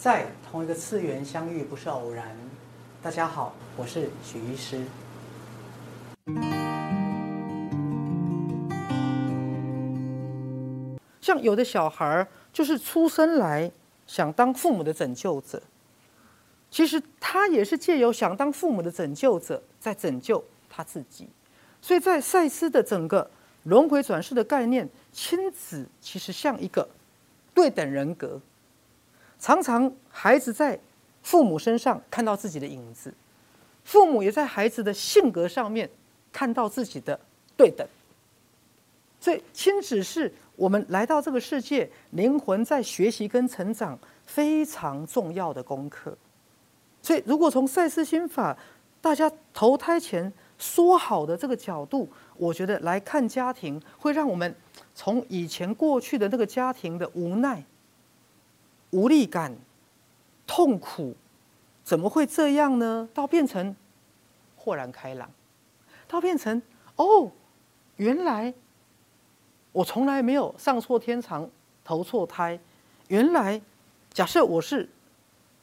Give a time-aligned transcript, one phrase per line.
[0.00, 2.34] 在同一个次元相遇不是偶然。
[3.02, 4.82] 大家好，我是许医师。
[11.20, 13.70] 像有的小孩儿就是出生来
[14.06, 15.62] 想当父母的拯救者，
[16.70, 21.28] 其实他也是借由想当父母的拯救者，在拯救他自己。
[21.82, 23.30] 所以在赛斯的整个
[23.64, 26.88] 轮回转世的概念，亲子其实像一个
[27.52, 28.40] 对等人格。
[29.40, 30.78] 常常孩子在
[31.22, 33.12] 父母身上看到自己的影子，
[33.84, 35.88] 父母也在孩子的性格上面
[36.30, 37.18] 看到自己的
[37.56, 37.86] 对等。
[39.18, 46.16] 所以亲子是我们来到这个世界，灵魂在学习跟成长非常重要的功课。
[47.02, 48.56] 所以，如果从赛斯心法，
[49.00, 54.54] 大家投胎前说好的这个角度，我觉得来看家庭，会让我们
[54.94, 57.62] 从以前过去的那个家庭的无奈。
[58.90, 59.56] 无力感、
[60.46, 61.14] 痛苦，
[61.84, 63.08] 怎么会这样呢？
[63.14, 63.74] 到变成
[64.56, 65.30] 豁然开朗，
[66.08, 66.60] 到变成
[66.96, 67.30] 哦，
[67.96, 68.52] 原来
[69.72, 71.48] 我从来没有上错天堂、
[71.84, 72.58] 投错胎。
[73.08, 73.60] 原来，
[74.12, 74.88] 假设我是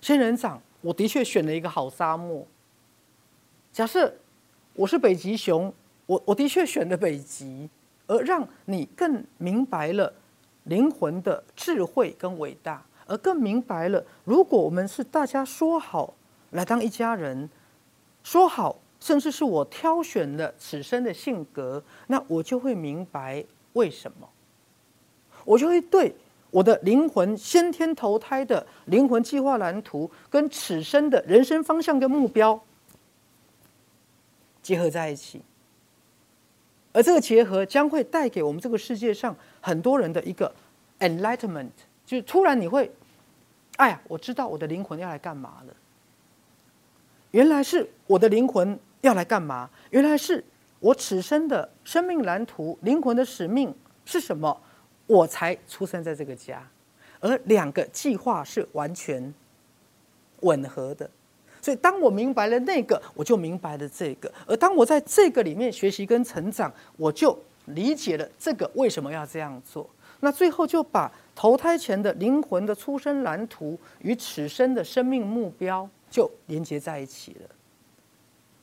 [0.00, 2.46] 仙人掌，我的确选了一个好沙漠。
[3.72, 4.14] 假设
[4.74, 5.72] 我是北极熊，
[6.06, 7.68] 我我的确选了北极，
[8.06, 10.12] 而让你更明白了
[10.64, 12.82] 灵魂的智慧跟伟大。
[13.10, 16.14] 而更明白了，如果我们是大家说好
[16.52, 17.50] 来当一家人，
[18.22, 24.30] 说好，甚至是我挑选了此生的性格，那我就会明白为什么，
[25.44, 26.14] 我就会对
[26.52, 32.62] 我的灵魂先天投胎的灵魂计划蓝图跟此生的人生方向跟目标
[34.62, 35.42] 结合在一起，
[36.92, 40.54] 而这个结合将会带给我们这个世界上很多人的一个
[41.00, 41.70] enlightenment，
[42.06, 42.88] 就是突然你会。
[43.80, 45.74] 哎呀，我知道我的灵魂要来干嘛了。
[47.30, 49.70] 原来是我的灵魂要来干嘛？
[49.88, 50.44] 原来是
[50.80, 53.74] 我此生的生命蓝图、灵魂的使命
[54.04, 54.60] 是什么？
[55.06, 56.62] 我才出生在这个家，
[57.20, 59.32] 而两个计划是完全
[60.40, 61.08] 吻合的。
[61.62, 69.88] 所以，当我明白了那个，我就明白了这个；而当我在这个里面学习跟成长，我就理解了这个为什么要这样做。
[70.20, 71.10] 那最后就把。
[71.32, 77.48] 投胎前的灵魂的出生蓝图与此生的生命目标就连接在一起了，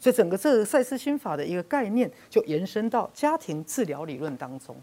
[0.00, 4.74] 所以整个这个赛斯心法的一个概念就延伸到家庭治疗理论当中。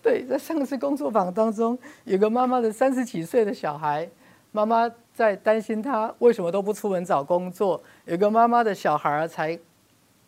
[0.00, 4.08] 对，在上次工作坊当中，有个妈妈的三十几岁的小孩，
[4.50, 7.82] 妈妈在担心他为什么都不出门找工作。
[8.06, 9.58] 有个妈妈的小孩才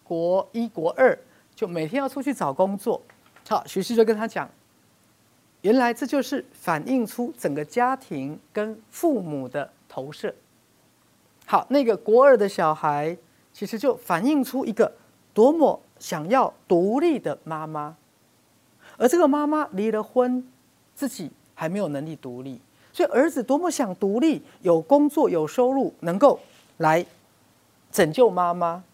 [0.05, 1.19] 国一国二，
[1.55, 3.01] 就每天要出去找工作。
[3.49, 4.47] 好，徐师就跟他讲。
[5.67, 10.33] 原来这就是反映出整个家庭跟父母的投射。
[11.45, 13.19] 好，那个国二的小孩
[13.53, 14.93] 其实就反映出一个
[15.35, 17.97] 多么想要独立的妈妈，
[18.97, 20.47] 而这个妈妈离了婚，
[20.95, 22.61] 自己还没有能力独立，
[22.93, 26.39] 所以儿子多么想独立，有工作有收入，能够
[26.77, 27.05] 来
[27.91, 28.85] 拯救妈妈。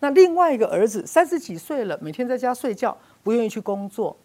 [0.00, 4.16] 那另外一个儿子三十几岁了，每天在家睡觉，不愿意去工作。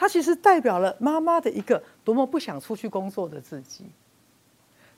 [0.00, 3.84] 他其实代表了妈妈的一个多么不想出去工作的自己，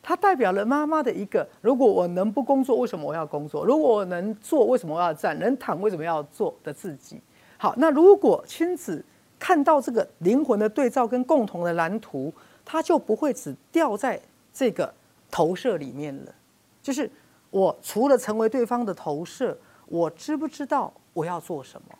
[0.02, 3.64] 他代表了妈妈的一个：如果我能不工作，为什么我要工作？
[3.64, 5.38] 如果我能坐，为什么我要站？
[5.38, 7.18] 能躺，为什么要坐的自己？
[7.56, 9.02] 好，那如果亲子
[9.38, 12.30] 看到这个灵魂的对照跟共同的蓝图，
[12.62, 14.20] 他就不会只掉在
[14.52, 14.92] 这个
[15.30, 16.34] 投射里面了。
[16.82, 17.10] 就是
[17.48, 19.56] 我除了成为对方的投射，
[19.86, 21.96] 我知不知道我要做什么？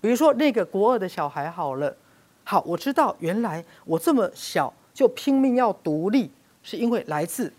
[0.00, 1.94] 比如说那个国二的小孩，好了。
[2.50, 6.28] 好，我知道原来我这么小就拼命要独立，
[6.64, 7.52] 是因为来自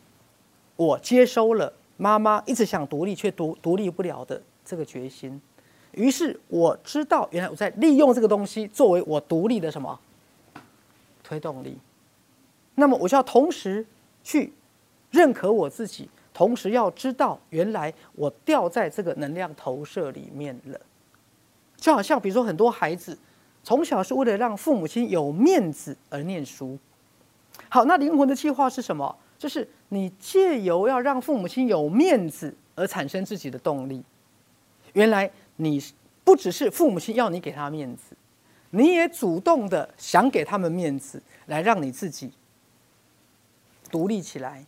[0.75, 5.41] 我接收了妈妈一直想独立却独独立不了的这个决心。
[5.93, 9.97] 于是我知道，原来我在利用这个东西作为我独立的什么
[11.23, 11.77] 推动力。
[12.75, 13.85] 那么我就要同时
[14.25, 14.51] 去
[15.09, 20.77] 认可我自己，同时要知道原来我掉在这个能量投射里面了。
[21.77, 23.17] 就好像比如说很多孩子。
[23.63, 26.77] 从小是为了让父母亲有面子而念书。
[27.69, 29.15] 好，那灵魂的计划是什么？
[29.37, 34.03] 就是你借由要让父母亲有面子而产生自己的动力。
[34.93, 35.81] 原来你
[36.23, 38.15] 不只是父母亲要你给他面子，
[38.71, 42.31] 你也主动的想给他们面子，来让你自己
[43.89, 44.65] 独立起来。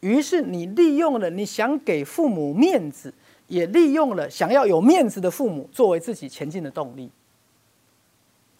[0.00, 3.12] 于是你利用了你想给父母面子，
[3.46, 7.10] 也利用了想要有面子的父母作为自己前进的动力。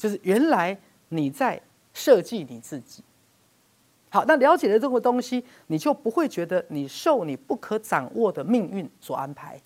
[0.03, 0.77] 就是原来
[1.11, 1.63] 你在
[1.95, 3.05] 设计你自己，
[4.11, 9.63] 好，那了解了这个东西，你就不会觉得你受你不可掌握的命运所安排，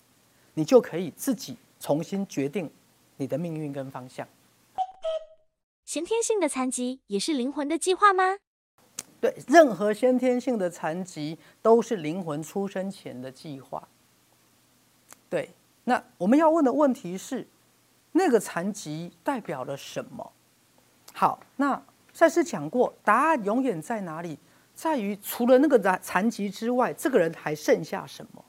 [0.53, 2.69] 你就可以自己重新决定
[3.15, 4.27] 你的命运跟方向。
[5.85, 8.37] 先天性的残疾也是灵魂的计划吗？
[9.19, 13.87] 对，任何先天性的残疾都是灵魂出生前的计划。
[15.31, 15.49] 对，
[15.85, 17.47] 那我们要问的问题是，
[18.17, 20.33] 那个残疾代表了什么？
[21.13, 21.81] 好，那
[22.11, 24.37] 赛斯讲过，答案永远在哪里？
[24.75, 28.43] 在于除了那个残残疾之外，这个人还剩下什么？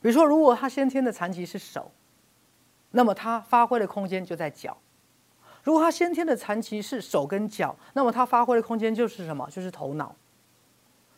[0.00, 1.90] 比如说，如果他先天的残疾是手，
[2.90, 4.76] 那么他发挥的空间就在脚。
[5.64, 9.48] 如果他先天的残疾是手跟脚，那么他发挥的空间就是什么？
[9.50, 10.14] 就是头脑。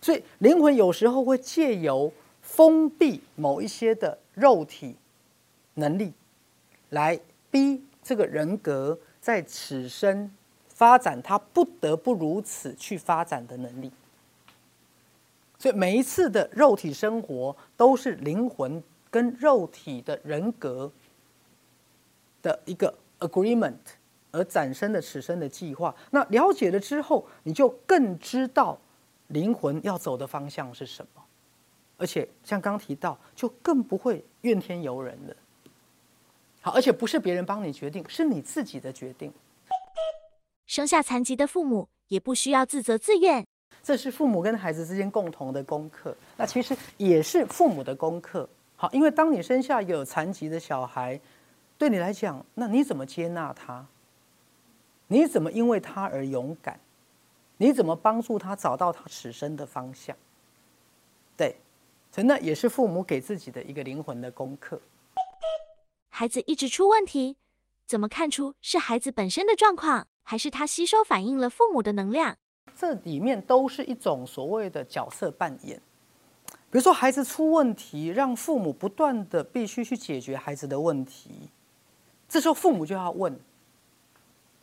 [0.00, 4.96] 所以灵魂有时候会借由封闭某一些的肉体
[5.80, 6.12] 能力，
[6.90, 7.18] 来
[7.50, 10.30] 逼这个人格在此生
[10.68, 13.90] 发展他不得不如此去发展的能力。
[15.58, 18.80] 所以每一次的肉体生活都是灵魂
[19.10, 20.92] 跟肉体的人格
[22.40, 23.74] 的一个 agreement。
[24.32, 28.78] 而产生的此生的计划，那了解了之后，你就更知道
[29.26, 31.22] 灵魂要走的方向是什么，
[31.96, 35.34] 而且像刚提到，就更不会怨天尤人了。
[36.60, 39.32] 好，而且不是别人帮你决定，是你自己的决定。
[40.66, 43.44] 生下残疾的父母也不需要自责自怨，
[43.82, 46.14] 这是父母跟孩子之间共同的功课。
[46.36, 48.48] 那其实也是父母的功课。
[48.76, 51.18] 好，因为当你生下有残疾的小孩，
[51.76, 53.86] 对你来讲，那你怎么接纳他？
[55.08, 56.78] 你怎么因为他而勇敢？
[57.56, 60.16] 你怎么帮助他找到他此生的方向？
[61.36, 61.56] 对，
[62.12, 64.80] 所以那也是父母给自己的一个灵魂的功课。
[66.20, 67.38] 孩子一直出问题，
[67.86, 72.36] 怎么看出是孩子本身的状况，还是他吸收反映了父母的能量？
[72.76, 75.80] 这里面都是一种所谓的角色扮演。
[76.70, 81.48] 比如说，孩子出问题，让父母不断的必须去解决孩子的问题，
[82.28, 83.40] 这时候父母就要问。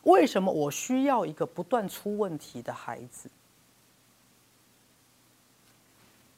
[0.03, 3.31] 为什么我需要一个不断出问题的孩子？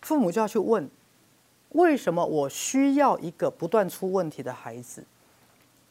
[0.02, 0.90] 父母就要去问：
[1.70, 5.04] 为什么我需要一个不断出问题的孩子？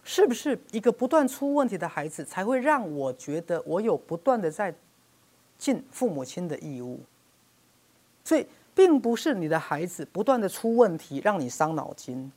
[0.03, 4.75] 是不是一个不断出问题的孩子才会让我觉得我有不断的在
[5.57, 7.01] 尽父母亲的义务？
[8.25, 12.31] 所以，并不是你的孩子不断的出问题让你伤脑筋。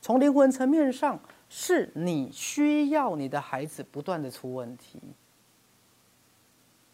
[0.00, 1.18] 从灵魂层面上。
[1.50, 5.00] 是你需要你的孩子不断的出问题，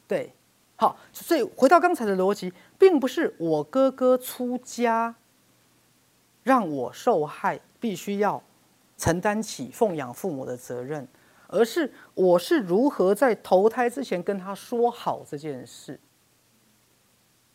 [0.06, 0.32] 对，
[0.76, 5.12] 好，所以回到刚才的逻辑，并不是我哥哥出家
[6.44, 8.40] 让我受害，必须要
[8.96, 11.08] 承担起奉养父母的责任，
[11.48, 15.98] 而是我是如何在投胎之前跟他说好这件事，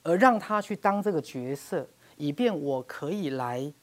[0.03, 1.87] 而让他去当这个角色，
[2.17, 3.73] 以便我可以来。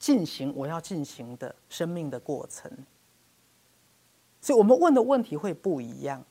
[0.00, 2.70] 进行我要进行的生命的过程，
[4.40, 6.24] 所以我们问的问题会不一样。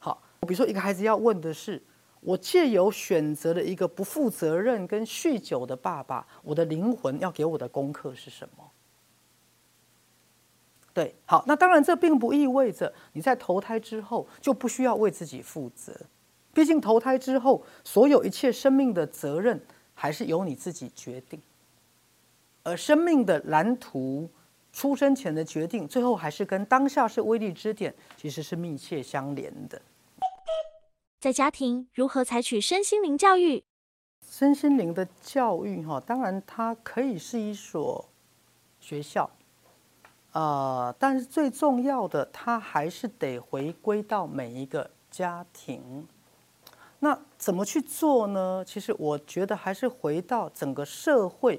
[0.00, 1.80] 好，比如说一个孩子要问的是：
[2.24, 8.64] 我借由选择了一个不负责任跟酗酒的爸爸，我的灵魂要给我的功课是什么？
[10.94, 15.92] 对，好，那当然这并不意味着你在投胎之后就不需要为自己负责，
[16.54, 19.60] 毕竟投胎之后所有一切生命的责任
[19.92, 21.38] 还是由你自己决定。
[22.62, 24.30] 而生命的蓝图，
[24.72, 29.82] 出生前的决定，最后还是跟当下是威力支点，其实是密切相连的。
[31.24, 33.64] 在家庭如何采取身心灵教育？
[34.28, 38.06] 身心灵的教育，哈，当然它可以是一所
[38.78, 39.30] 学校，
[40.32, 46.06] 呃，但是最重要的，它还是得回归到每一个家庭。
[46.98, 48.62] 那怎么去做呢？
[48.62, 51.58] 其实我觉得还是回到整个社会。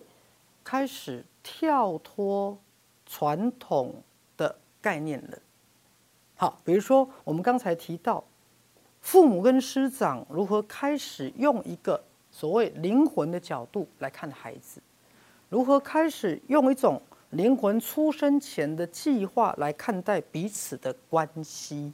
[0.64, 2.56] 开始跳脱
[3.04, 4.04] 传统
[4.38, 5.40] 的概念了。
[6.36, 8.24] 好，比如说我们刚才提到，
[9.06, 14.82] 父母跟师长如何开始用一个所谓灵魂的角度来看孩子，
[15.48, 21.94] 如何开始用一种灵魂出生前的计划来看待彼此的关系，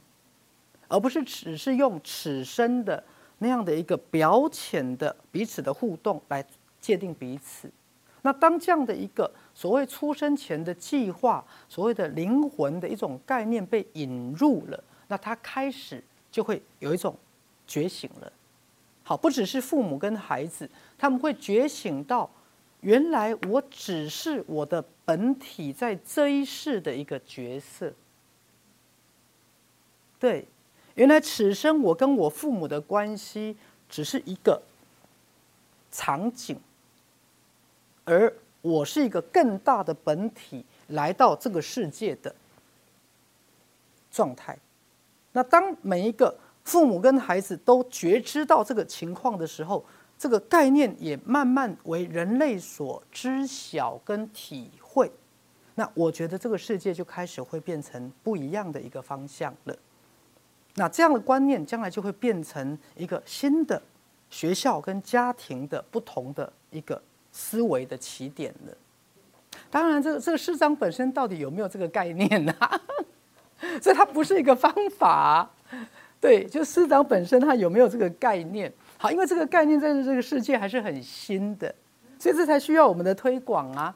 [0.88, 3.04] 而不是只是用此生的
[3.40, 6.42] 那样的一个表浅的彼此的互动来
[6.80, 7.70] 界定彼此。
[8.22, 16.02] 那当这样的一个所谓出生前的计划，所谓的灵魂的一种概念被引入了，那他开始
[16.32, 17.16] 就会有一种
[17.66, 18.32] 觉醒了。
[19.04, 22.28] 好，不只是父母跟孩子，他们会觉醒到，
[22.80, 27.92] 原来我只是我的本体在这一世的一个角色。
[30.18, 30.46] 对，
[30.94, 33.56] 原来此生我跟我父母的关系
[33.88, 34.62] 只是一个
[35.90, 36.58] 场景，
[38.04, 42.32] 而我是一个更大的本体来到这个世界的
[44.12, 44.56] 状态。
[45.32, 46.34] 那当每一个
[46.64, 49.84] 父母跟孩子都觉知到这个情况的时候，
[50.18, 55.10] 这个概念也慢慢为人类所知晓跟体会。
[55.74, 59.76] 那我觉得这个世界就开始会变成不一样的一个方向了。
[60.74, 63.80] 那这样的观念将来就会变成一个新的
[64.30, 67.00] 学校跟家庭的不同的一个
[67.32, 68.76] 思维的起点了。
[69.70, 72.54] 当然，这个这个师长本身到底有没有这个概念呢？
[73.80, 75.50] 所以它不是一个方法。
[76.20, 78.72] 对，就师长本身他有没有这个概念？
[78.96, 81.74] 好，因为这个概念在这个世界还是很新的，
[82.16, 83.92] 所以这才需要我们的推广啊。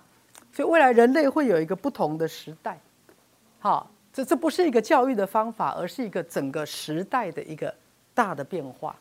[0.52, 2.80] 所以未来人类会有一个不同的时代。
[3.60, 7.72] 好，这这不是一个教育的方法，而是一个整个时代的一个
[8.12, 8.96] 大的变化。